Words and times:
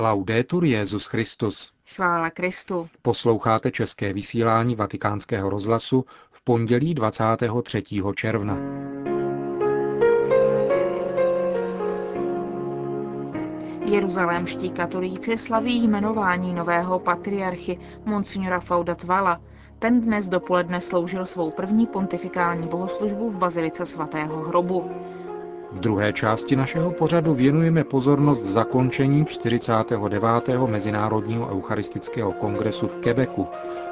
Laudetur 0.00 0.64
Jezus 0.64 1.06
Christus. 1.06 1.72
Chvála 1.94 2.30
Kristu. 2.30 2.88
Posloucháte 3.02 3.70
české 3.70 4.12
vysílání 4.12 4.76
Vatikánského 4.76 5.50
rozhlasu 5.50 6.04
v 6.30 6.44
pondělí 6.44 6.94
23. 6.94 7.82
června. 8.14 8.58
Jeruzalémští 13.84 14.70
katolíci 14.70 15.36
slaví 15.36 15.82
jmenování 15.82 16.54
nového 16.54 16.98
patriarchy 16.98 17.78
Monsignora 18.04 18.60
Faudatvala. 18.60 19.40
Ten 19.78 20.00
dnes 20.00 20.28
dopoledne 20.28 20.80
sloužil 20.80 21.26
svou 21.26 21.50
první 21.50 21.86
pontifikální 21.86 22.68
bohoslužbu 22.68 23.30
v 23.30 23.38
Bazilice 23.38 23.86
svatého 23.86 24.36
hrobu. 24.36 24.90
V 25.78 25.80
druhé 25.80 26.12
části 26.12 26.56
našeho 26.56 26.90
pořadu 26.90 27.34
věnujeme 27.34 27.84
pozornost 27.84 28.42
zakončení 28.42 29.24
49. 29.24 30.48
Mezinárodního 30.66 31.48
eucharistického 31.50 32.32
kongresu 32.32 32.88
v 32.88 32.96
Quebecu. 32.96 33.46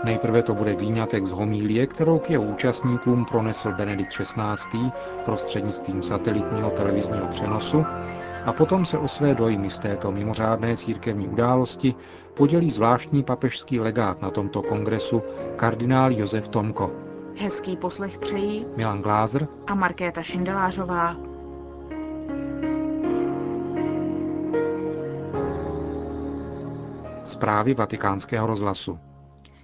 Nejprve 0.04 0.42
to 0.42 0.54
bude 0.54 0.74
výňatek 0.74 1.26
z 1.26 1.30
homílie, 1.30 1.86
kterou 1.86 2.18
k 2.18 2.30
jeho 2.30 2.44
účastníkům 2.44 3.24
pronesl 3.24 3.72
Benedikt 3.72 4.12
XVI. 4.12 4.90
prostřednictvím 5.24 6.02
satelitního 6.02 6.70
televizního 6.70 7.26
přenosu 7.26 7.84
a 8.44 8.52
potom 8.52 8.84
se 8.84 8.98
o 8.98 9.08
své 9.08 9.34
dojmy 9.34 9.70
z 9.70 9.78
této 9.78 10.12
mimořádné 10.12 10.76
církevní 10.76 11.28
události 11.28 11.94
podělí 12.34 12.70
zvláštní 12.70 13.22
papežský 13.22 13.80
legát 13.80 14.22
na 14.22 14.30
tomto 14.30 14.62
kongresu 14.62 15.22
kardinál 15.56 16.12
Josef 16.12 16.48
Tomko. 16.48 16.90
Hezký 17.38 17.76
poslech 17.76 18.18
přejí 18.18 18.66
Milan 18.76 19.02
Glázer 19.02 19.48
a 19.66 19.74
Markéta 19.74 20.22
Šindelářová. 20.22 21.35
Zprávy 27.26 27.74
vatikánského 27.74 28.46
rozhlasu. 28.46 28.98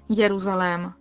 Jeruzalém. 0.08 0.92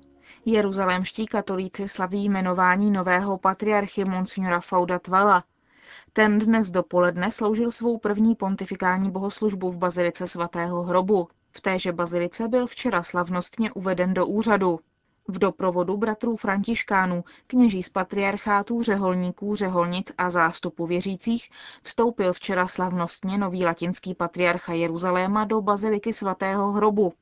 Jeruzalémští 0.45 1.25
katolíci 1.25 1.87
slaví 1.87 2.25
jmenování 2.25 2.91
nového 2.91 3.37
patriarchy 3.37 4.05
Monsignora 4.05 4.59
Fauda 4.59 4.99
Tvala. 4.99 5.43
Ten 6.13 6.39
dnes 6.39 6.71
dopoledne 6.71 7.31
sloužil 7.31 7.71
svou 7.71 7.97
první 7.97 8.35
pontifikální 8.35 9.11
bohoslužbu 9.11 9.71
v 9.71 9.77
Bazilice 9.77 10.27
svatého 10.27 10.83
hrobu. 10.83 11.27
V 11.51 11.61
téže 11.61 11.91
bazilice 11.91 12.47
byl 12.47 12.67
včera 12.67 13.03
slavnostně 13.03 13.71
uveden 13.71 14.13
do 14.13 14.25
úřadu. 14.25 14.79
V 15.27 15.39
doprovodu 15.39 15.97
bratrů 15.97 16.35
františkánů, 16.35 17.23
kněží 17.47 17.83
z 17.83 17.89
patriarchátů, 17.89 18.83
řeholníků, 18.83 19.55
řeholnic 19.55 20.11
a 20.17 20.29
zástupu 20.29 20.85
věřících 20.85 21.49
vstoupil 21.83 22.33
včera 22.33 22.67
slavnostně 22.67 23.37
nový 23.37 23.65
latinský 23.65 24.13
patriarcha 24.13 24.73
Jeruzaléma 24.73 25.45
do 25.45 25.61
baziliky 25.61 26.13
svatého 26.13 26.71
hrobu. 26.71 27.13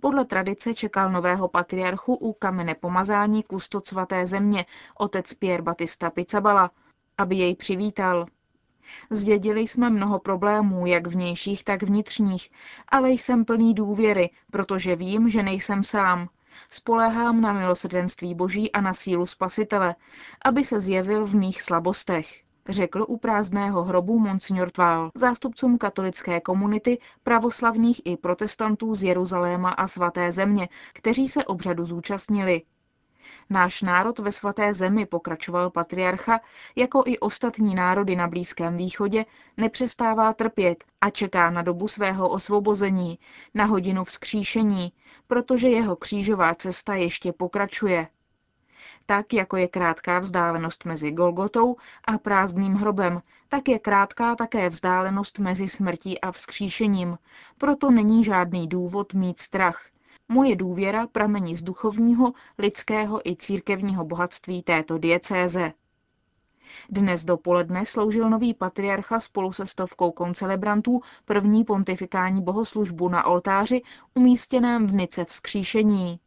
Podle 0.00 0.24
tradice 0.24 0.74
čekal 0.74 1.12
nového 1.12 1.48
patriarchu 1.48 2.14
u 2.14 2.32
kamene 2.32 2.74
pomazání 2.74 3.42
kustot 3.42 3.86
svaté 3.86 4.26
země, 4.26 4.66
otec 4.98 5.34
Pierre 5.34 5.62
Batista 5.62 6.10
Pizzabala, 6.10 6.70
aby 7.18 7.36
jej 7.36 7.56
přivítal. 7.56 8.26
Zdědili 9.10 9.60
jsme 9.60 9.90
mnoho 9.90 10.18
problémů, 10.18 10.86
jak 10.86 11.06
vnějších, 11.06 11.64
tak 11.64 11.82
vnitřních, 11.82 12.50
ale 12.88 13.10
jsem 13.10 13.44
plný 13.44 13.74
důvěry, 13.74 14.30
protože 14.50 14.96
vím, 14.96 15.30
že 15.30 15.42
nejsem 15.42 15.82
sám. 15.82 16.28
Spoléhám 16.70 17.40
na 17.40 17.52
milosrdenství 17.52 18.34
Boží 18.34 18.72
a 18.72 18.80
na 18.80 18.92
sílu 18.92 19.26
Spasitele, 19.26 19.94
aby 20.44 20.64
se 20.64 20.80
zjevil 20.80 21.26
v 21.26 21.34
mých 21.34 21.62
slabostech, 21.62 22.42
řekl 22.68 23.04
u 23.08 23.16
prázdného 23.16 23.82
hrobu 23.84 24.18
Monsignor 24.18 24.70
Tvál 24.70 25.10
zástupcům 25.14 25.78
katolické 25.78 26.40
komunity, 26.40 26.98
pravoslavných 27.22 28.02
i 28.04 28.16
protestantů 28.16 28.94
z 28.94 29.02
Jeruzaléma 29.02 29.70
a 29.70 29.88
svaté 29.88 30.32
země, 30.32 30.68
kteří 30.92 31.28
se 31.28 31.44
obřadu 31.44 31.84
zúčastnili. 31.84 32.62
Náš 33.50 33.82
národ 33.82 34.18
ve 34.18 34.32
svaté 34.32 34.74
zemi, 34.74 35.06
pokračoval 35.06 35.70
patriarcha, 35.70 36.40
jako 36.76 37.02
i 37.06 37.18
ostatní 37.18 37.74
národy 37.74 38.16
na 38.16 38.28
Blízkém 38.28 38.76
východě, 38.76 39.24
nepřestává 39.56 40.32
trpět 40.32 40.84
a 41.00 41.10
čeká 41.10 41.50
na 41.50 41.62
dobu 41.62 41.88
svého 41.88 42.28
osvobození, 42.28 43.18
na 43.54 43.64
hodinu 43.64 44.04
vzkříšení, 44.04 44.92
protože 45.26 45.68
jeho 45.68 45.96
křížová 45.96 46.54
cesta 46.54 46.94
ještě 46.94 47.32
pokračuje. 47.32 48.08
Tak, 49.06 49.32
jako 49.32 49.56
je 49.56 49.68
krátká 49.68 50.18
vzdálenost 50.18 50.84
mezi 50.84 51.10
Golgotou 51.10 51.76
a 52.04 52.18
prázdným 52.18 52.74
hrobem, 52.74 53.22
tak 53.48 53.68
je 53.68 53.78
krátká 53.78 54.34
také 54.34 54.68
vzdálenost 54.68 55.38
mezi 55.38 55.68
smrtí 55.68 56.20
a 56.20 56.32
vzkříšením. 56.32 57.18
Proto 57.58 57.90
není 57.90 58.24
žádný 58.24 58.68
důvod 58.68 59.14
mít 59.14 59.40
strach. 59.40 59.91
Moje 60.32 60.56
důvěra 60.56 61.06
pramení 61.06 61.54
z 61.54 61.62
duchovního, 61.62 62.32
lidského 62.58 63.28
i 63.28 63.36
církevního 63.36 64.04
bohatství 64.04 64.62
této 64.62 64.98
diecéze. 64.98 65.72
Dnes 66.90 67.24
dopoledne 67.24 67.84
sloužil 67.84 68.30
nový 68.30 68.54
patriarcha 68.54 69.20
spolu 69.20 69.52
se 69.52 69.66
stovkou 69.66 70.10
koncelebrantů 70.10 71.00
první 71.24 71.64
pontifikální 71.64 72.42
bohoslužbu 72.42 73.08
na 73.08 73.26
oltáři 73.26 73.82
umístěném 74.14 74.86
v 74.86 74.92
Nice 74.92 75.24
vzkříšení. 75.24 76.20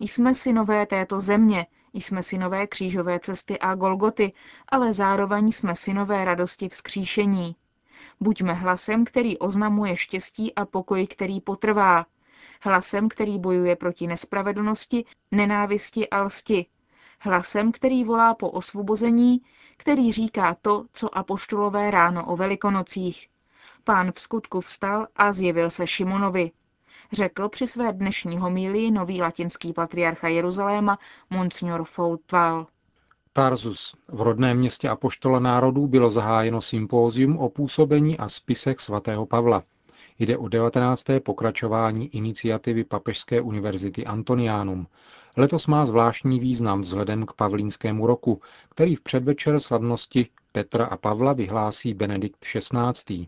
Jsme 0.00 0.34
synové 0.34 0.86
této 0.86 1.20
země, 1.20 1.66
jsme 1.94 2.22
synové 2.22 2.66
křížové 2.66 3.20
cesty 3.20 3.58
a 3.58 3.74
Golgoty, 3.74 4.32
ale 4.68 4.92
zároveň 4.92 5.52
jsme 5.52 5.74
synové 5.74 6.24
radosti 6.24 6.68
vzkříšení. 6.68 7.56
Buďme 8.20 8.54
hlasem, 8.54 9.04
který 9.04 9.38
oznamuje 9.38 9.96
štěstí 9.96 10.54
a 10.54 10.64
pokoj, 10.64 11.06
který 11.06 11.40
potrvá. 11.40 12.06
Hlasem, 12.60 13.08
který 13.08 13.38
bojuje 13.38 13.76
proti 13.76 14.06
nespravedlnosti, 14.06 15.04
nenávisti 15.32 16.08
a 16.08 16.22
lsti. 16.22 16.66
Hlasem, 17.20 17.72
který 17.72 18.04
volá 18.04 18.34
po 18.34 18.50
osvobození, 18.50 19.40
který 19.76 20.12
říká 20.12 20.56
to, 20.62 20.84
co 20.92 21.18
apoštolové 21.18 21.90
ráno 21.90 22.26
o 22.26 22.36
velikonocích. 22.36 23.28
Pán 23.84 24.12
v 24.12 24.20
skutku 24.20 24.60
vstal 24.60 25.06
a 25.16 25.32
zjevil 25.32 25.70
se 25.70 25.86
Šimonovi. 25.86 26.50
Řekl 27.12 27.48
při 27.48 27.66
své 27.66 27.92
dnešní 27.92 28.38
homílii 28.38 28.90
nový 28.90 29.22
latinský 29.22 29.72
patriarcha 29.72 30.28
Jeruzaléma 30.28 30.98
Monsignor 31.30 31.84
Foutval. 31.84 32.66
Tarzus. 33.32 33.94
V 34.08 34.20
rodném 34.20 34.58
městě 34.58 34.88
Apoštola 34.88 35.38
národů 35.38 35.86
bylo 35.86 36.10
zahájeno 36.10 36.60
sympózium 36.60 37.38
o 37.38 37.48
působení 37.48 38.18
a 38.18 38.28
spisech 38.28 38.80
svatého 38.80 39.26
Pavla. 39.26 39.62
Jde 40.18 40.38
o 40.38 40.48
19. 40.48 41.04
pokračování 41.24 42.16
iniciativy 42.16 42.84
Papežské 42.84 43.40
univerzity 43.40 44.06
Antonianum. 44.06 44.86
Letos 45.36 45.66
má 45.66 45.86
zvláštní 45.86 46.40
význam 46.40 46.80
vzhledem 46.80 47.26
k 47.26 47.32
Pavlínskému 47.32 48.06
roku, 48.06 48.40
který 48.70 48.94
v 48.94 49.00
předvečer 49.00 49.60
slavnosti 49.60 50.26
Petra 50.52 50.86
a 50.86 50.96
Pavla 50.96 51.32
vyhlásí 51.32 51.94
Benedikt 51.94 52.44
XVI. 52.44 53.26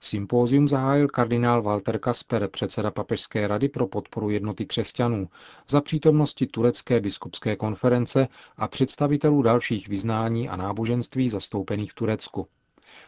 Sympózium 0.00 0.68
zahájil 0.68 1.08
kardinál 1.08 1.62
Walter 1.62 1.98
Kasper, 1.98 2.48
předseda 2.48 2.90
Papežské 2.90 3.46
rady 3.46 3.68
pro 3.68 3.86
podporu 3.86 4.30
jednoty 4.30 4.66
křesťanů, 4.66 5.28
za 5.68 5.80
přítomnosti 5.80 6.46
Turecké 6.46 7.00
biskupské 7.00 7.56
konference 7.56 8.28
a 8.56 8.68
představitelů 8.68 9.42
dalších 9.42 9.88
vyznání 9.88 10.48
a 10.48 10.56
náboženství 10.56 11.28
zastoupených 11.28 11.90
v 11.90 11.94
Turecku. 11.94 12.46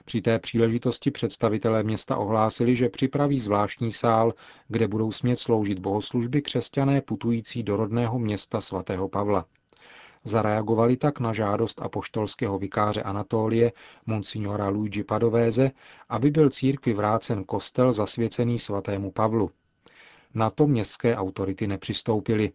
Při 0.05 0.23
té 0.23 0.39
příležitosti 0.39 1.11
představitelé 1.11 1.83
města 1.83 2.17
ohlásili, 2.17 2.77
že 2.77 2.89
připraví 2.89 3.39
zvláštní 3.39 3.93
sál, 3.93 4.35
kde 4.69 4.89
budou 4.89 5.13
smět 5.13 5.37
sloužit 5.37 5.79
bohoslužby 5.79 6.43
křesťané 6.43 7.01
putující 7.01 7.63
do 7.63 7.77
rodného 7.77 8.19
města 8.19 8.61
svatého 8.61 9.09
Pavla. 9.09 9.47
Zareagovali 10.25 10.97
tak 10.97 11.21
na 11.21 11.33
žádost 11.33 11.83
apoštolského 11.83 12.59
vikáře 12.59 13.03
Anatólie, 13.03 13.73
monsignora 14.07 14.69
Luigi 14.69 15.05
Padovéze, 15.05 15.71
aby 16.09 16.31
byl 16.31 16.51
církvi 16.51 16.93
vrácen 16.93 17.45
kostel 17.45 17.93
zasvěcený 17.93 18.59
svatému 18.59 19.11
Pavlu. 19.11 19.51
Na 20.35 20.51
to 20.51 20.67
městské 20.67 21.17
autority 21.17 21.67
nepřistoupily. 21.67 22.53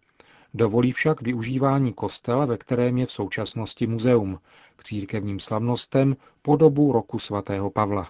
Dovolí 0.53 0.91
však 0.91 1.21
využívání 1.21 1.93
kostela, 1.93 2.45
ve 2.45 2.57
kterém 2.57 2.97
je 2.97 3.05
v 3.05 3.11
současnosti 3.11 3.87
muzeum, 3.87 4.39
k 4.75 4.83
církevním 4.83 5.39
slavnostem 5.39 6.15
po 6.41 6.55
dobu 6.55 6.91
roku 6.91 7.19
svatého 7.19 7.69
Pavla. 7.69 8.09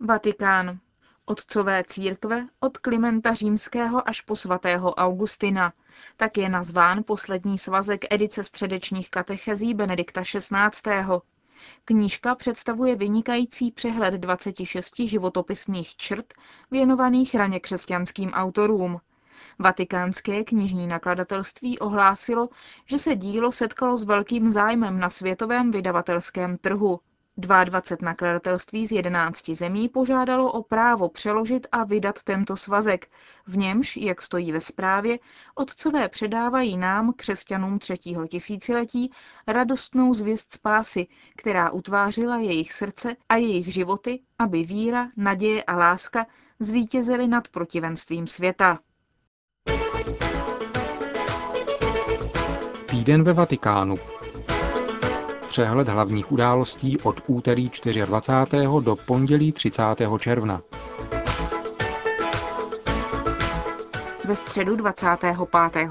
Vatikán. 0.00 0.78
Otcové 1.24 1.84
církve 1.84 2.46
od 2.60 2.78
Klimenta 2.78 3.32
římského 3.32 4.08
až 4.08 4.20
po 4.20 4.36
svatého 4.36 4.94
Augustina. 4.94 5.72
Tak 6.16 6.38
je 6.38 6.48
nazván 6.48 7.04
poslední 7.06 7.58
svazek 7.58 8.04
edice 8.10 8.44
středečních 8.44 9.10
katechezí 9.10 9.74
Benedikta 9.74 10.22
XVI. 10.22 11.20
Knížka 11.84 12.34
představuje 12.34 12.96
vynikající 12.96 13.70
přehled 13.70 14.14
26 14.14 14.96
životopisných 14.98 15.96
črt 15.96 16.34
věnovaných 16.70 17.34
raně 17.34 17.60
křesťanským 17.60 18.30
autorům. 18.30 19.00
Vatikánské 19.58 20.44
knižní 20.44 20.86
nakladatelství 20.86 21.78
ohlásilo, 21.78 22.48
že 22.86 22.98
se 22.98 23.16
dílo 23.16 23.52
setkalo 23.52 23.96
s 23.96 24.04
velkým 24.04 24.50
zájmem 24.50 25.00
na 25.00 25.08
světovém 25.08 25.70
vydavatelském 25.70 26.58
trhu. 26.58 27.00
22 27.38 28.04
nakladatelství 28.06 28.86
z 28.86 28.92
11 28.92 29.50
zemí 29.50 29.88
požádalo 29.88 30.52
o 30.52 30.62
právo 30.62 31.08
přeložit 31.08 31.66
a 31.72 31.84
vydat 31.84 32.22
tento 32.22 32.56
svazek. 32.56 33.10
V 33.46 33.56
němž, 33.56 33.96
jak 33.96 34.22
stojí 34.22 34.52
ve 34.52 34.60
zprávě, 34.60 35.18
otcové 35.54 36.08
předávají 36.08 36.76
nám, 36.76 37.12
křesťanům 37.12 37.78
třetího 37.78 38.26
tisíciletí, 38.26 39.12
radostnou 39.46 40.14
zvěst 40.14 40.52
spásy, 40.52 41.06
která 41.36 41.70
utvářila 41.70 42.38
jejich 42.38 42.72
srdce 42.72 43.16
a 43.28 43.36
jejich 43.36 43.72
životy, 43.72 44.20
aby 44.38 44.62
víra, 44.62 45.08
naděje 45.16 45.64
a 45.64 45.76
láska 45.76 46.26
zvítězily 46.60 47.28
nad 47.28 47.48
protivenstvím 47.48 48.26
světa. 48.26 48.78
Týden 53.08 53.24
ve 53.24 53.32
Vatikánu. 53.32 53.94
Přehled 55.48 55.88
hlavních 55.88 56.32
událostí 56.32 56.98
od 57.00 57.20
úterý 57.26 57.70
24. 58.04 58.66
do 58.80 58.96
pondělí 58.96 59.52
30. 59.52 59.82
června. 60.18 60.60
Ve 64.24 64.36
středu 64.36 64.76
25. 64.76 65.36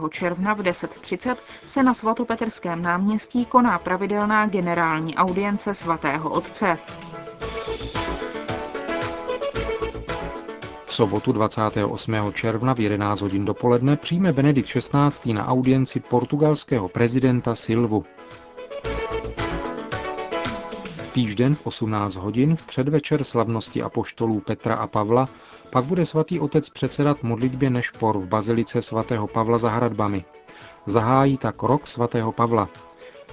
června 0.09 0.53
v 0.53 0.59
10.30 0.59 1.35
se 1.67 1.83
na 1.83 1.93
svatopetrském 1.93 2.81
náměstí 2.81 3.45
koná 3.45 3.79
pravidelná 3.79 4.47
generální 4.47 5.15
audience 5.15 5.73
svatého 5.73 6.29
otce. 6.29 6.77
Sobotu 10.97 11.31
28. 11.31 12.33
června 12.33 12.73
v 12.73 12.79
11 12.79 13.21
hodin 13.21 13.45
dopoledne 13.45 13.95
přijme 13.95 14.33
Benedikt 14.33 14.69
XVI. 14.69 15.33
na 15.33 15.47
audienci 15.47 15.99
portugalského 15.99 16.89
prezidenta 16.89 17.55
Silvu. 17.55 18.05
Týžden 21.13 21.55
v 21.55 21.67
18 21.67 22.15
hodin 22.15 22.55
v 22.55 22.65
předvečer 22.65 23.23
slavnosti 23.23 23.81
apoštolů 23.81 24.39
Petra 24.39 24.75
a 24.75 24.87
Pavla 24.87 25.29
pak 25.69 25.85
bude 25.85 26.05
svatý 26.05 26.39
otec 26.39 26.69
předsedat 26.69 27.23
modlitbě 27.23 27.69
Nešpor 27.69 28.17
v 28.17 28.27
bazilice 28.27 28.81
svatého 28.81 29.27
Pavla 29.27 29.57
za 29.57 29.69
hradbami. 29.69 30.25
Zahájí 30.85 31.37
tak 31.37 31.63
rok 31.63 31.87
svatého 31.87 32.31
Pavla. 32.31 32.69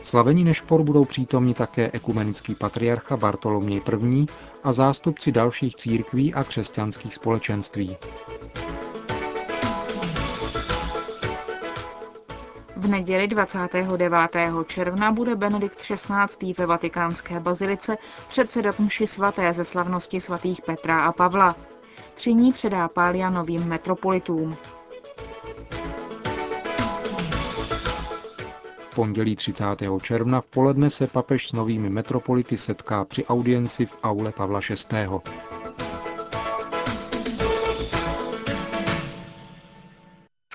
Slavení 0.04 0.44
Nešpor 0.44 0.82
budou 0.82 1.04
přítomni 1.04 1.54
také 1.54 1.90
ekumenický 1.92 2.54
patriarcha 2.54 3.16
Bartoloměj 3.16 3.80
I. 4.12 4.26
a 4.64 4.72
zástupci 4.72 5.32
dalších 5.32 5.76
církví 5.76 6.34
a 6.34 6.44
křesťanských 6.44 7.14
společenství. 7.14 7.96
V 12.76 12.88
neděli 12.88 13.28
29. 13.28 14.12
června 14.66 15.12
bude 15.12 15.36
Benedikt 15.36 15.76
XVI. 15.76 16.52
ve 16.58 16.66
vatikánské 16.66 17.40
bazilice 17.40 17.96
předsedat 18.28 18.78
mši 18.80 19.06
svaté 19.06 19.52
ze 19.52 19.64
slavnosti 19.64 20.20
svatých 20.20 20.60
Petra 20.62 21.04
a 21.04 21.12
Pavla. 21.12 21.56
Při 22.14 22.34
ní 22.34 22.52
předá 22.52 22.88
pália 22.88 23.30
novým 23.30 23.64
metropolitům. 23.64 24.56
Pondělí 28.94 29.36
30. 29.36 29.64
června 30.02 30.40
v 30.40 30.46
poledne 30.46 30.90
se 30.90 31.06
papež 31.06 31.48
s 31.48 31.52
novými 31.52 31.90
metropolity 31.90 32.56
setká 32.56 33.04
při 33.04 33.26
audienci 33.26 33.86
v 33.86 33.98
aule 34.02 34.32
Pavla 34.32 34.60
VI. 34.70 35.08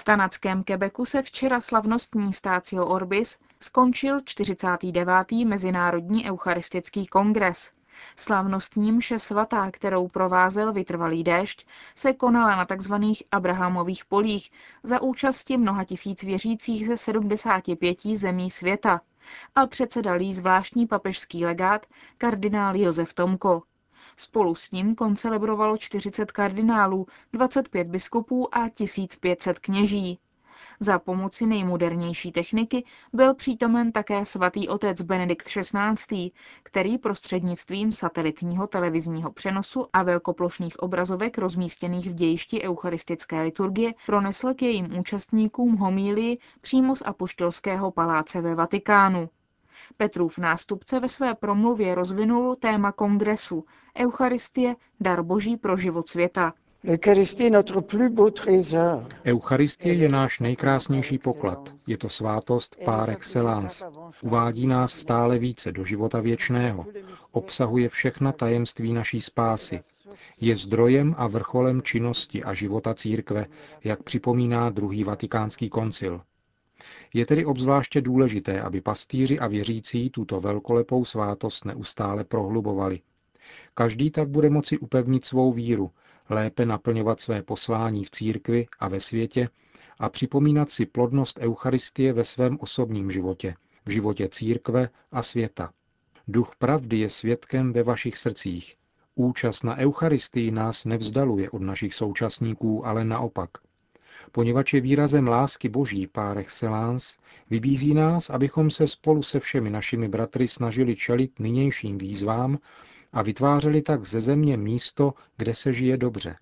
kanadském 0.10 0.64
Quebecu 0.64 1.06
se 1.06 1.22
včera 1.22 1.62
slavnostní 1.62 2.34
Stácio 2.34 2.88
Orbis 2.88 3.38
skončil 3.60 4.22
49. 4.26 5.32
Mezinárodní 5.46 6.26
eucharistický 6.30 7.08
kongres. 7.08 7.72
Slavnostní 8.16 8.92
mše 8.92 9.20
svatá, 9.20 9.72
kterou 9.72 10.08
provázel 10.08 10.74
vytrvalý 10.74 11.24
déšť, 11.24 11.68
se 11.96 12.14
konala 12.14 12.56
na 12.56 12.66
tzv. 12.66 12.94
Abrahamových 13.32 14.06
polích 14.06 14.52
za 14.84 15.02
účasti 15.02 15.58
mnoha 15.58 15.84
tisíc 15.84 16.24
věřících 16.24 16.88
ze 16.88 16.98
75 16.98 18.02
zemí 18.02 18.50
světa 18.50 19.02
a 19.56 19.68
předsedal 19.68 20.20
zvláštní 20.32 20.88
papežský 20.88 21.46
legát 21.46 21.86
kardinál 22.18 22.76
Josef 22.76 23.14
Tomko. 23.14 23.64
Spolu 24.16 24.56
s 24.56 24.72
ním 24.72 24.96
koncelebrovalo 24.96 25.78
40 25.78 26.32
kardinálů, 26.32 27.06
25 27.34 27.88
biskupů 27.88 28.56
a 28.56 28.70
1500 28.70 29.60
kněží. 29.60 30.20
Za 30.80 31.00
pomoci 31.00 31.46
nejmodernější 31.46 32.32
techniky 32.32 32.84
byl 33.14 33.34
přítomen 33.34 33.92
také 33.92 34.26
svatý 34.26 34.68
otec 34.68 35.02
Benedikt 35.02 35.48
XVI., 35.48 36.30
který 36.64 36.98
prostřednictvím 36.98 37.92
satelitního 37.92 38.68
televizního 38.68 39.32
přenosu 39.32 39.86
a 39.94 40.04
velkoplošných 40.04 40.80
obrazovek 40.80 41.38
rozmístěných 41.38 42.10
v 42.10 42.14
dějišti 42.14 42.62
eucharistické 42.62 43.42
liturgie 43.42 43.92
pronesl 44.06 44.54
k 44.54 44.62
jejím 44.62 44.98
účastníkům 45.00 45.76
homílii 45.76 46.38
přímo 46.62 46.96
z 46.96 47.02
apoštolského 47.06 47.92
paláce 47.92 48.42
ve 48.42 48.56
Vatikánu. 48.56 49.30
Petrův 49.98 50.38
nástupce 50.38 51.00
ve 51.00 51.10
své 51.10 51.36
promluvě 51.36 51.96
rozvinul 51.96 52.56
téma 52.56 52.92
kongresu 52.92 53.66
Eucharistie, 53.98 54.76
dar 55.00 55.24
boží 55.24 55.58
pro 55.58 55.78
život 55.78 56.08
světa. 56.10 56.54
Eucharistie 59.26 59.94
je 59.94 60.10
náš 60.10 60.40
nejkrásnější 60.40 61.18
poklad. 61.18 61.74
Je 61.88 61.98
to 61.98 62.10
svátost 62.10 62.76
par 62.86 63.10
excellence. 63.10 63.86
Uvádí 64.22 64.68
nás 64.68 64.92
stále 64.92 65.40
více 65.40 65.72
do 65.72 65.86
života 65.86 66.20
věčného. 66.22 66.86
Obsahuje 67.32 67.90
všechna 67.90 68.32
tajemství 68.32 68.94
naší 68.94 69.22
spásy. 69.22 69.82
Je 70.42 70.56
zdrojem 70.56 71.16
a 71.18 71.28
vrcholem 71.28 71.82
činnosti 71.82 72.44
a 72.44 72.54
života 72.54 72.94
církve, 72.94 73.46
jak 73.84 74.04
připomíná 74.04 74.70
druhý 74.70 75.04
vatikánský 75.04 75.70
koncil. 75.70 76.22
Je 77.14 77.26
tedy 77.26 77.46
obzvláště 77.46 78.02
důležité, 78.02 78.62
aby 78.62 78.82
pastýři 78.82 79.40
a 79.40 79.48
věřící 79.48 80.10
tuto 80.10 80.40
velkolepou 80.40 81.06
svátost 81.06 81.66
neustále 81.66 82.24
prohlubovali. 82.24 83.00
Každý 83.74 84.12
tak 84.12 84.30
bude 84.30 84.50
moci 84.50 84.78
upevnit 84.78 85.26
svou 85.26 85.52
víru, 85.52 85.92
lépe 86.30 86.66
naplňovat 86.66 87.20
své 87.20 87.44
poslání 87.44 88.06
v 88.06 88.12
církvi 88.12 88.68
a 88.80 88.88
ve 88.88 89.00
světě 89.00 89.50
a 90.00 90.10
připomínat 90.10 90.70
si 90.70 90.86
plodnost 90.86 91.40
Eucharistie 91.40 92.14
ve 92.14 92.24
svém 92.24 92.58
osobním 92.62 93.12
životě, 93.12 93.56
v 93.86 93.90
životě 93.92 94.30
církve 94.30 94.90
a 95.12 95.22
světa. 95.22 95.72
Duch 96.28 96.56
pravdy 96.58 96.98
je 96.98 97.10
svědkem 97.10 97.74
ve 97.74 97.84
vašich 97.84 98.18
srdcích. 98.18 98.76
Účast 99.16 99.64
na 99.64 99.76
Eucharistii 99.78 100.52
nás 100.52 100.86
nevzdaluje 100.86 101.50
od 101.50 101.62
našich 101.62 101.94
současníků, 101.94 102.88
ale 102.88 103.06
naopak– 103.06 103.50
poněvadž 104.32 104.74
je 104.74 104.82
výrazem 104.82 105.28
lásky 105.28 105.70
boží 105.70 106.08
par 106.08 106.38
excellence, 106.38 107.18
vybízí 107.50 107.94
nás, 107.94 108.30
abychom 108.30 108.72
se 108.72 108.88
spolu 108.88 109.24
se 109.24 109.40
všemi 109.40 109.70
našimi 109.70 110.08
bratry 110.08 110.48
snažili 110.48 110.96
čelit 110.96 111.40
nynějším 111.40 111.98
výzvám 111.98 112.58
a 113.14 113.22
vytvářeli 113.22 113.82
tak 113.82 114.06
ze 114.06 114.22
země 114.22 114.58
místo, 114.58 115.14
kde 115.38 115.56
se 115.56 115.74
žije 115.74 115.98
dobře. 115.98 116.36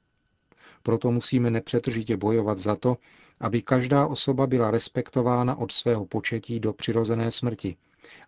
Proto 0.84 1.12
musíme 1.12 1.52
nepřetržitě 1.52 2.18
bojovat 2.18 2.58
za 2.58 2.76
to, 2.76 2.98
aby 3.40 3.62
každá 3.62 4.08
osoba 4.08 4.48
byla 4.48 4.72
respektována 4.72 5.56
od 5.56 5.72
svého 5.72 6.06
početí 6.06 6.60
do 6.60 6.74
přirozené 6.74 7.32
smrti, 7.32 7.78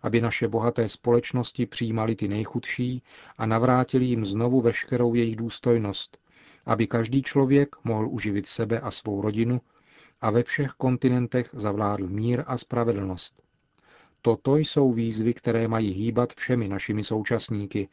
aby 0.02 0.20
naše 0.20 0.48
bohaté 0.48 0.88
společnosti 0.88 1.66
přijímali 1.66 2.16
ty 2.16 2.28
nejchudší 2.28 3.02
a 3.38 3.46
navrátili 3.46 4.04
jim 4.04 4.24
znovu 4.26 4.60
veškerou 4.60 5.14
jejich 5.14 5.36
důstojnost, 5.36 6.18
aby 6.66 6.86
každý 6.86 7.22
člověk 7.22 7.76
mohl 7.84 8.08
uživit 8.08 8.46
sebe 8.46 8.80
a 8.80 8.90
svou 8.90 9.20
rodinu 9.20 9.60
a 10.20 10.30
ve 10.30 10.42
všech 10.42 10.70
kontinentech 10.70 11.50
zavládl 11.52 12.08
mír 12.08 12.42
a 12.46 12.58
spravedlnost. 12.58 13.42
Toto 14.22 14.56
jsou 14.56 14.92
výzvy, 14.92 15.34
které 15.34 15.68
mají 15.68 15.90
hýbat 15.90 16.32
všemi 16.34 16.68
našimi 16.68 17.04
současníky 17.04 17.88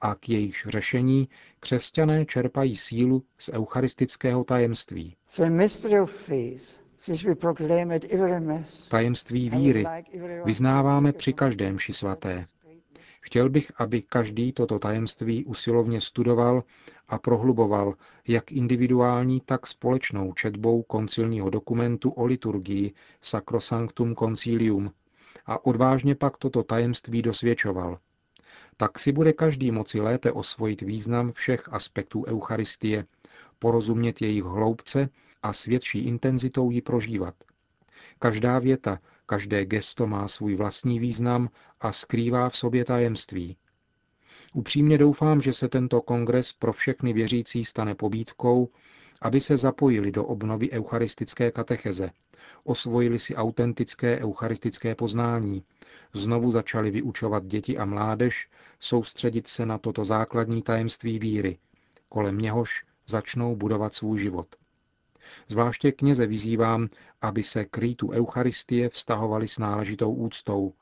a 0.00 0.14
k 0.14 0.28
jejichž 0.28 0.66
řešení 0.66 1.28
křesťané 1.60 2.26
čerpají 2.26 2.76
sílu 2.76 3.22
z 3.38 3.48
eucharistického 3.48 4.44
tajemství. 4.44 5.16
Tajemství 8.88 9.50
víry 9.50 9.86
vyznáváme 10.44 11.12
při 11.12 11.32
každém 11.32 11.78
ši 11.78 11.92
svaté. 11.92 12.44
Chtěl 13.24 13.48
bych, 13.50 13.72
aby 13.76 14.02
každý 14.02 14.52
toto 14.52 14.78
tajemství 14.78 15.44
usilovně 15.44 16.00
studoval 16.00 16.62
a 17.08 17.18
prohluboval 17.18 17.94
jak 18.28 18.52
individuální, 18.52 19.40
tak 19.40 19.66
společnou 19.66 20.32
četbou 20.32 20.82
koncilního 20.82 21.50
dokumentu 21.50 22.10
o 22.10 22.24
liturgii 22.24 22.92
Sacrosanctum 23.20 24.14
Concilium 24.14 24.92
a 25.46 25.66
odvážně 25.66 26.14
pak 26.14 26.36
toto 26.36 26.62
tajemství 26.62 27.22
dosvědčoval. 27.22 27.98
Tak 28.76 28.98
si 28.98 29.12
bude 29.12 29.32
každý 29.32 29.70
moci 29.70 30.00
lépe 30.00 30.32
osvojit 30.32 30.80
význam 30.80 31.32
všech 31.32 31.72
aspektů 31.72 32.24
Eucharistie, 32.26 33.06
porozumět 33.58 34.22
jejich 34.22 34.44
hloubce 34.44 35.08
a 35.42 35.52
s 35.52 35.64
větší 35.64 35.98
intenzitou 35.98 36.70
ji 36.70 36.82
prožívat. 36.82 37.34
Každá 38.18 38.58
věta, 38.58 38.98
Každé 39.26 39.64
gesto 39.66 40.06
má 40.06 40.28
svůj 40.28 40.56
vlastní 40.56 40.98
význam 40.98 41.48
a 41.80 41.92
skrývá 41.92 42.48
v 42.48 42.56
sobě 42.56 42.84
tajemství. 42.84 43.56
Upřímně 44.54 44.98
doufám, 44.98 45.40
že 45.40 45.52
se 45.52 45.68
tento 45.68 46.00
kongres 46.00 46.52
pro 46.52 46.72
všechny 46.72 47.12
věřící 47.12 47.64
stane 47.64 47.94
pobídkou, 47.94 48.68
aby 49.20 49.40
se 49.40 49.56
zapojili 49.56 50.12
do 50.12 50.24
obnovy 50.24 50.70
eucharistické 50.70 51.50
katecheze, 51.50 52.10
osvojili 52.64 53.18
si 53.18 53.34
autentické 53.36 54.18
eucharistické 54.18 54.94
poznání, 54.94 55.64
znovu 56.12 56.50
začali 56.50 56.90
vyučovat 56.90 57.46
děti 57.46 57.78
a 57.78 57.84
mládež, 57.84 58.48
soustředit 58.80 59.46
se 59.46 59.66
na 59.66 59.78
toto 59.78 60.04
základní 60.04 60.62
tajemství 60.62 61.18
víry, 61.18 61.58
kolem 62.08 62.38
něhož 62.38 62.84
začnou 63.06 63.56
budovat 63.56 63.94
svůj 63.94 64.18
život. 64.18 64.61
Zvláště 65.48 65.92
kněze 65.92 66.26
vyzývám, 66.26 66.88
aby 67.22 67.42
se 67.42 67.64
k 67.64 67.78
rýtu 67.78 68.10
Eucharistie 68.10 68.88
vztahovali 68.88 69.48
s 69.48 69.58
náležitou 69.58 70.14
úctou 70.14 70.72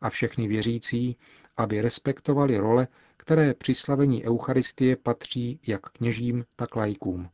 a 0.00 0.10
všechny 0.10 0.48
věřící, 0.48 1.16
aby 1.56 1.80
respektovali 1.80 2.58
role, 2.58 2.88
které 3.16 3.54
při 3.54 3.74
slavení 3.74 4.24
Eucharistie 4.26 4.96
patří 4.96 5.60
jak 5.66 5.80
kněžím, 5.90 6.44
tak 6.56 6.76
lajkům. 6.76 7.28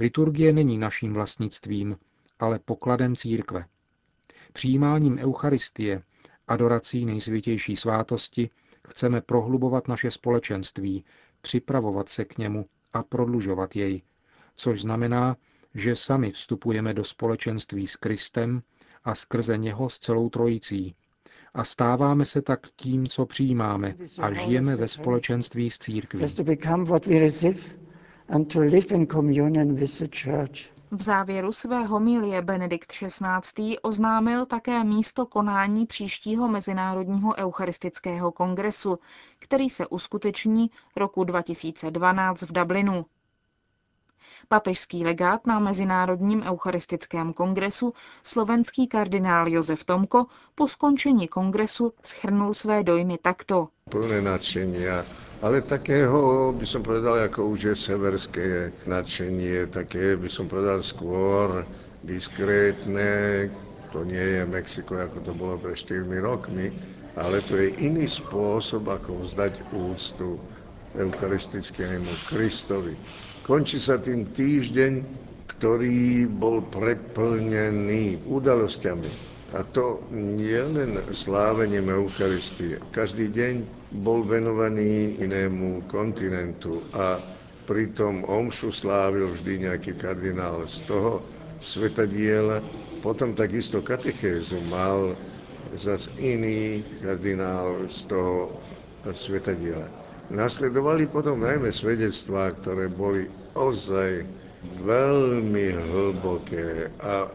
Liturgie 0.00 0.52
není 0.52 0.78
naším 0.78 1.12
vlastnictvím, 1.12 1.96
ale 2.38 2.58
pokladem 2.58 3.16
církve. 3.16 3.64
Přijímáním 4.52 5.18
Eucharistie, 5.18 6.02
adorací 6.48 7.04
nejsvětější 7.04 7.76
svátosti, 7.76 8.50
chceme 8.88 9.20
prohlubovat 9.20 9.88
naše 9.88 10.10
společenství, 10.10 11.04
připravovat 11.40 12.08
se 12.08 12.24
k 12.24 12.38
němu 12.38 12.66
a 12.92 13.02
prodlužovat 13.02 13.76
jej, 13.76 14.02
což 14.56 14.80
znamená, 14.80 15.36
že 15.74 15.96
sami 15.96 16.30
vstupujeme 16.30 16.94
do 16.94 17.04
společenství 17.04 17.86
s 17.86 17.96
Kristem 17.96 18.62
a 19.04 19.14
skrze 19.14 19.58
něho 19.58 19.90
s 19.90 19.98
celou 19.98 20.28
trojicí. 20.28 20.94
A 21.54 21.64
stáváme 21.64 22.24
se 22.24 22.42
tak 22.42 22.66
tím, 22.76 23.06
co 23.06 23.26
přijímáme 23.26 23.94
a 24.20 24.32
žijeme 24.32 24.76
ve 24.76 24.88
společenství 24.88 25.70
s 25.70 25.78
církví. 25.78 26.24
V 30.90 31.02
závěru 31.02 31.52
své 31.52 31.84
homilie 31.86 32.42
Benedikt 32.42 32.92
XVI. 32.92 33.78
oznámil 33.78 34.46
také 34.46 34.84
místo 34.84 35.26
konání 35.26 35.86
příštího 35.86 36.48
Mezinárodního 36.48 37.36
eucharistického 37.36 38.32
kongresu, 38.32 38.98
který 39.38 39.70
se 39.70 39.86
uskuteční 39.86 40.70
roku 40.96 41.24
2012 41.24 42.42
v 42.42 42.52
Dublinu. 42.52 43.06
Papežský 44.48 45.04
legát 45.04 45.46
na 45.46 45.58
Mezinárodním 45.58 46.42
eucharistickém 46.42 47.32
kongresu, 47.32 47.94
slovenský 48.24 48.86
kardinál 48.86 49.48
Josef 49.48 49.84
Tomko, 49.84 50.26
po 50.54 50.68
skončení 50.68 51.28
kongresu 51.28 51.92
schrnul 52.02 52.54
své 52.54 52.82
dojmy 52.82 53.18
takto. 53.18 53.68
Plné 53.88 54.20
nadšení 54.20 54.84
ale 55.38 55.62
takého 55.62 56.50
by 56.50 56.66
som 56.66 56.82
povedal, 56.82 57.14
ako 57.30 57.54
už 57.54 57.60
je 57.70 57.74
severské 57.78 58.46
nadšenie, 58.90 59.70
také 59.70 60.18
by 60.18 60.26
som 60.26 60.50
povedal 60.50 60.82
skôr 60.82 61.62
diskrétne, 62.02 63.46
to 63.94 64.02
nie 64.02 64.18
je 64.18 64.42
Mexiko, 64.42 64.98
ako 64.98 65.22
to 65.22 65.32
bolo 65.38 65.54
pre 65.62 65.78
4 65.78 66.02
rokmi, 66.18 66.74
ale 67.14 67.38
to 67.46 67.54
je 67.54 67.70
iný 67.86 68.10
spôsob, 68.10 68.90
ako 68.90 69.22
vzdať 69.22 69.54
úctu 69.70 70.42
eucharistickému 70.98 72.10
Kristovi. 72.26 72.98
Končí 73.48 73.80
sa 73.80 73.96
tým 73.96 74.28
týždeň, 74.28 75.00
ktorý 75.56 76.28
bol 76.28 76.60
preplnený 76.68 78.20
udalosťami, 78.28 79.08
a 79.56 79.64
to 79.64 80.04
nie 80.12 80.60
len 80.60 81.00
slávením 81.08 81.88
Eucharistie. 81.88 82.76
Každý 82.92 83.32
deň 83.32 83.54
bol 84.04 84.20
venovaný 84.20 85.16
inému 85.24 85.88
kontinentu 85.88 86.84
a 86.92 87.16
pritom 87.64 88.20
omšu 88.28 88.68
slávil 88.68 89.32
vždy 89.32 89.64
nejaký 89.64 89.96
kardinál 89.96 90.68
z 90.68 90.84
toho 90.84 91.24
svetadiela. 91.64 92.60
Potom 93.00 93.32
takisto 93.32 93.80
katechézu 93.80 94.60
mal 94.68 95.16
zas 95.72 96.12
iný 96.20 96.84
kardinál 97.00 97.88
z 97.88 98.12
toho 98.12 98.52
svetadiela. 99.08 99.88
Nasledovali 100.28 101.08
potom 101.08 101.40
najmä 101.40 101.72
svedectvá, 101.72 102.52
ktoré 102.52 102.92
boli 102.92 103.24
ozaj 103.58 104.22
veľmi 104.86 105.66
hlboké 105.74 106.94
a 107.02 107.26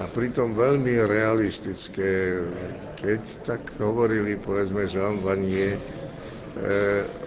a 0.00 0.08
pritom 0.08 0.56
veľmi 0.56 0.96
realistické. 1.04 2.40
Keď 2.96 3.22
tak 3.44 3.60
hovorili, 3.76 4.40
povedzme, 4.40 4.88
Jean 4.88 5.20
Vanier 5.20 5.76
e, 5.76 5.80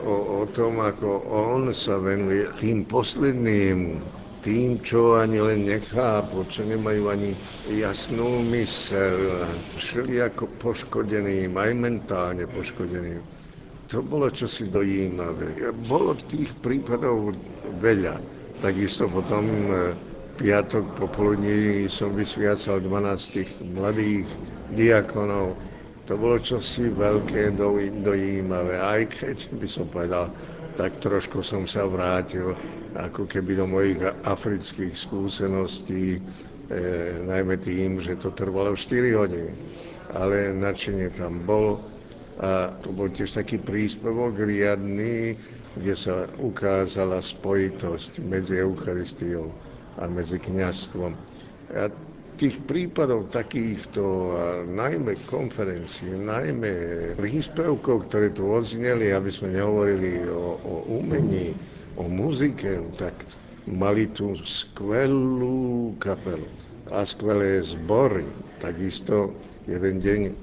o, 0.02 0.42
o 0.42 0.50
tom, 0.50 0.82
ako 0.82 1.22
on 1.30 1.70
sa 1.70 2.02
venuje 2.02 2.50
tým 2.58 2.82
posledným, 2.90 4.02
tým, 4.42 4.82
čo 4.82 5.22
ani 5.22 5.38
len 5.38 5.70
nechápu, 5.70 6.50
čo 6.50 6.66
nemajú 6.66 7.14
ani 7.14 7.38
jasnú 7.70 8.42
mysel, 8.50 9.46
ako 10.18 10.50
poškodeným, 10.58 11.54
aj 11.54 11.72
mentálne 11.78 12.50
poškodeným. 12.50 13.22
To 13.92 14.00
bolo 14.00 14.32
čosi 14.32 14.72
dojímavé. 14.72 15.60
Bolo 15.92 16.16
tých 16.16 16.56
prípadov 16.64 17.36
veľa. 17.84 18.16
Takisto 18.64 19.12
potom 19.12 19.44
e, 19.68 19.92
piatok 20.40 20.88
popoludní 20.96 21.92
som 21.92 22.16
vysviacal 22.16 22.80
12 22.80 23.76
mladých 23.76 24.24
diakonov. 24.72 25.60
To 26.08 26.14
bolo 26.16 26.40
čosi 26.40 26.92
veľké, 26.96 27.60
dojímavé. 28.04 28.76
Aj 28.80 29.04
keď 29.04 29.52
by 29.60 29.68
som 29.68 29.88
povedal, 29.92 30.32
tak 30.80 31.00
trošku 31.04 31.44
som 31.44 31.68
sa 31.68 31.84
vrátil 31.84 32.56
ako 32.96 33.28
keby 33.28 33.60
do 33.60 33.68
mojich 33.68 34.00
afrických 34.24 34.96
skúseností, 34.96 36.18
e, 36.18 36.22
najmä 37.24 37.60
tým, 37.60 38.00
že 38.00 38.16
to 38.16 38.32
trvalo 38.32 38.80
4 38.80 39.12
hodiny. 39.12 39.54
Ale 40.16 40.56
nadšenie 40.56 41.14
tam 41.20 41.44
bolo 41.44 41.93
to 42.82 42.90
bol 42.94 43.10
tiež 43.14 43.38
taký 43.38 43.62
príspevok 43.62 44.42
riadný, 44.42 45.38
kde 45.78 45.94
sa 45.94 46.26
ukázala 46.42 47.22
spojitosť 47.22 48.22
medzi 48.26 48.62
Eucharistiou 48.62 49.54
a 50.02 50.10
medzi 50.10 50.42
kniazstvom. 50.42 51.14
A 51.74 51.90
tých 52.38 52.58
prípadov 52.66 53.30
takýchto, 53.30 54.04
a 54.34 54.46
najmä 54.66 55.14
konferencií, 55.30 56.18
najmä 56.18 56.74
príspevkov, 57.18 58.10
ktoré 58.10 58.34
tu 58.34 58.50
odzneli, 58.50 59.14
aby 59.14 59.30
sme 59.30 59.54
nehovorili 59.54 60.26
o, 60.30 60.58
o 60.58 60.74
umení, 60.90 61.54
o 61.98 62.10
muzike, 62.10 62.82
tak 62.98 63.14
mali 63.70 64.10
tu 64.12 64.34
skvelú 64.42 65.94
kapelu 66.02 66.46
a 66.92 67.06
skvelé 67.06 67.62
zbory. 67.62 68.26
Takisto 68.60 69.32
jeden 69.70 70.02
deň 70.02 70.22
e, 70.28 70.34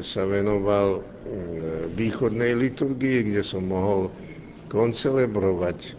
sa 0.00 0.24
venoval 0.26 1.04
východnej 1.94 2.56
liturgii, 2.56 3.32
kde 3.32 3.42
som 3.44 3.66
mohol 3.68 4.08
koncelebrovať. 4.72 5.78
E, 5.84 5.90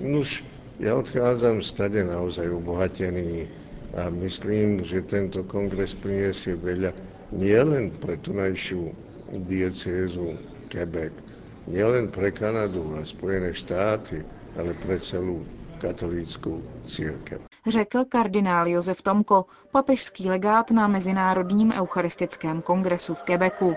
nuž, 0.00 0.46
ja 0.78 0.94
odchádzam 0.94 1.60
stade 1.60 2.00
naozaj 2.06 2.48
obohatený 2.48 3.50
a 3.98 4.08
myslím, 4.14 4.84
že 4.84 5.02
tento 5.04 5.42
kongres 5.44 5.92
priniesie 5.92 6.54
veľa 6.54 6.94
nielen 7.34 7.90
pre 7.98 8.16
tunajšiu 8.20 8.94
diecézu 9.44 10.38
Quebec, 10.72 11.12
nielen 11.68 12.08
pre 12.08 12.32
Kanadu 12.32 12.96
a 12.96 13.04
Spojené 13.04 13.52
štáty, 13.52 14.22
ale 14.56 14.72
pre 14.80 14.96
celú 14.96 15.44
katolícku 15.78 16.62
církev. 16.84 17.38
Řekl 17.66 18.04
kardinál 18.04 18.68
Josef 18.68 19.02
Tomko, 19.02 19.46
papežský 19.70 20.30
legát 20.30 20.70
na 20.70 20.88
Mezinárodním 20.88 21.72
eucharistickém 21.72 22.62
kongresu 22.62 23.14
v 23.14 23.22
Quebecu. 23.22 23.76